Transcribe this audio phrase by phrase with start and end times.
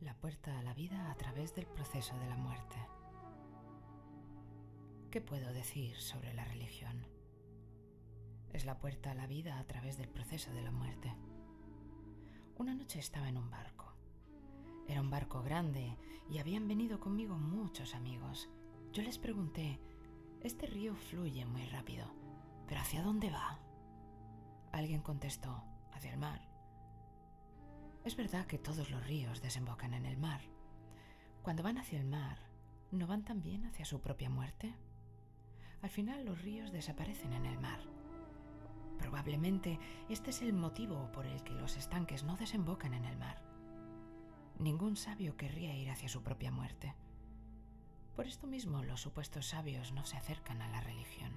[0.00, 2.76] la puerta a la vida a través del proceso de la muerte.
[5.10, 7.06] ¿Qué puedo decir sobre la religión?
[8.52, 11.14] Es la puerta a la vida a través del proceso de la muerte.
[12.56, 13.94] Una noche estaba en un barco.
[14.88, 15.96] Era un barco grande
[16.30, 18.48] y habían venido conmigo muchos amigos.
[18.92, 19.80] Yo les pregunté,
[20.40, 22.06] este río fluye muy rápido,
[22.66, 23.60] pero ¿hacia dónde va?
[24.72, 25.62] Alguien contestó,
[25.92, 26.49] hacia el mar.
[28.04, 30.40] Es verdad que todos los ríos desembocan en el mar.
[31.42, 32.38] Cuando van hacia el mar,
[32.90, 34.74] ¿no van también hacia su propia muerte?
[35.82, 37.80] Al final los ríos desaparecen en el mar.
[38.98, 43.42] Probablemente este es el motivo por el que los estanques no desembocan en el mar.
[44.58, 46.94] Ningún sabio querría ir hacia su propia muerte.
[48.16, 51.32] Por esto mismo los supuestos sabios no se acercan a la religión.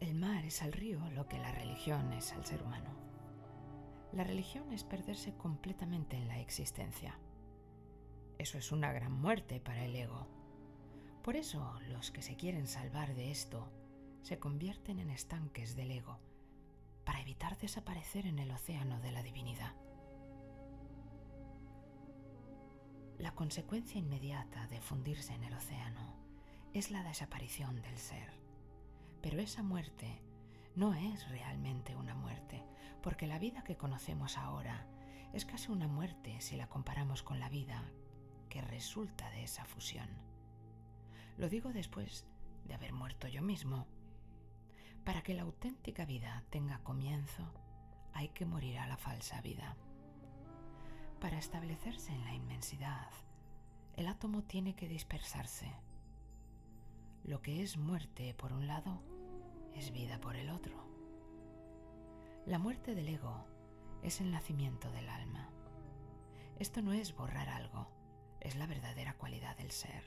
[0.00, 3.07] El mar es al río lo que la religión es al ser humano.
[4.12, 7.18] La religión es perderse completamente en la existencia.
[8.38, 10.26] Eso es una gran muerte para el ego.
[11.22, 13.70] Por eso los que se quieren salvar de esto
[14.22, 16.18] se convierten en estanques del ego
[17.04, 19.74] para evitar desaparecer en el océano de la divinidad.
[23.18, 26.14] La consecuencia inmediata de fundirse en el océano
[26.72, 28.32] es la desaparición del ser.
[29.20, 30.22] Pero esa muerte
[30.76, 32.07] no es realmente una
[33.02, 34.86] porque la vida que conocemos ahora
[35.32, 37.82] es casi una muerte si la comparamos con la vida
[38.48, 40.08] que resulta de esa fusión.
[41.36, 42.26] Lo digo después
[42.64, 43.86] de haber muerto yo mismo.
[45.04, 47.52] Para que la auténtica vida tenga comienzo,
[48.12, 49.76] hay que morir a la falsa vida.
[51.20, 53.08] Para establecerse en la inmensidad,
[53.96, 55.72] el átomo tiene que dispersarse.
[57.24, 59.02] Lo que es muerte por un lado
[59.74, 60.87] es vida por el otro.
[62.48, 63.44] La muerte del ego
[64.02, 65.50] es el nacimiento del alma.
[66.58, 67.86] Esto no es borrar algo,
[68.40, 70.02] es la verdadera cualidad del ser.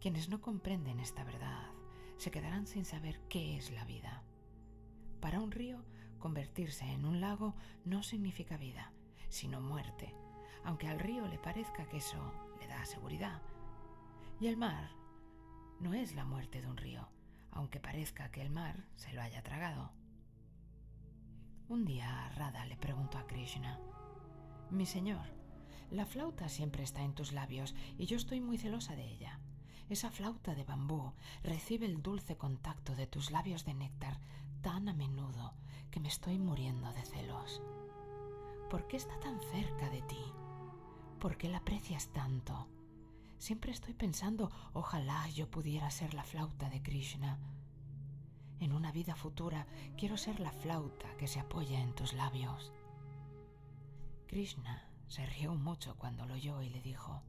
[0.00, 1.72] Quienes no comprenden esta verdad
[2.18, 4.22] se quedarán sin saber qué es la vida.
[5.20, 5.84] Para un río,
[6.20, 8.92] convertirse en un lago no significa vida,
[9.28, 10.14] sino muerte,
[10.62, 13.42] aunque al río le parezca que eso le da seguridad.
[14.38, 14.92] Y el mar
[15.80, 17.08] no es la muerte de un río,
[17.50, 20.00] aunque parezca que el mar se lo haya tragado.
[21.72, 23.80] Un día Radha le preguntó a Krishna,
[24.68, 25.24] Mi señor,
[25.90, 29.40] la flauta siempre está en tus labios y yo estoy muy celosa de ella.
[29.88, 34.20] Esa flauta de bambú recibe el dulce contacto de tus labios de néctar
[34.60, 35.54] tan a menudo
[35.90, 37.62] que me estoy muriendo de celos.
[38.68, 40.22] ¿Por qué está tan cerca de ti?
[41.20, 42.68] ¿Por qué la aprecias tanto?
[43.38, 47.38] Siempre estoy pensando, ojalá yo pudiera ser la flauta de Krishna.
[48.62, 49.66] En una vida futura
[49.98, 52.72] quiero ser la flauta que se apoya en tus labios.
[54.28, 57.24] Krishna se rió mucho cuando lo oyó y le dijo,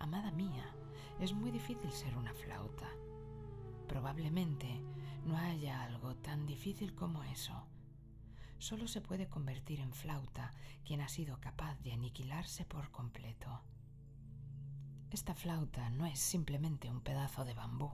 [0.00, 0.74] Amada mía,
[1.20, 2.88] es muy difícil ser una flauta.
[3.86, 4.82] Probablemente
[5.24, 7.68] no haya algo tan difícil como eso.
[8.58, 10.52] Solo se puede convertir en flauta
[10.84, 13.62] quien ha sido capaz de aniquilarse por completo.
[15.12, 17.92] Esta flauta no es simplemente un pedazo de bambú.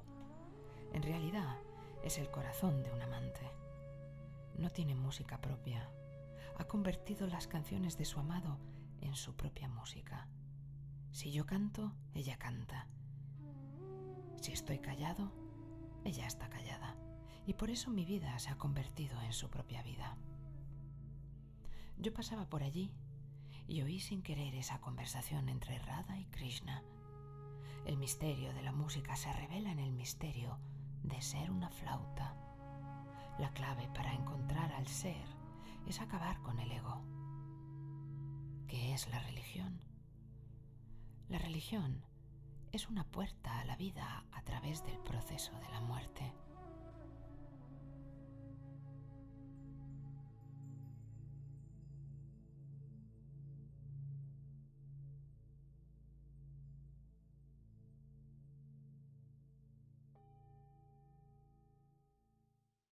[0.95, 1.59] En realidad
[2.07, 3.51] es el corazón de un amante.
[4.59, 5.91] No tiene música propia.
[6.57, 8.59] Ha convertido las canciones de su amado
[9.01, 10.29] en su propia música.
[11.11, 12.87] Si yo canto, ella canta.
[14.41, 15.33] Si estoy callado,
[16.05, 16.97] ella está callada.
[17.45, 20.17] Y por eso mi vida se ha convertido en su propia vida.
[21.99, 22.95] Yo pasaba por allí
[23.67, 26.85] y oí sin querer esa conversación entre Radha y Krishna.
[27.85, 30.61] El misterio de la música se revela en el misterio
[31.07, 32.37] de ser una flauta.
[33.39, 35.27] La clave para encontrar al ser
[35.87, 37.03] es acabar con el ego.
[38.67, 39.81] ¿Qué es la religión?
[41.29, 42.05] La religión
[42.73, 46.33] es una puerta a la vida a través del proceso de la muerte.